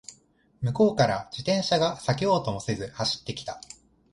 [0.63, 3.61] 向こうから自転車が避けようともせず走ってきた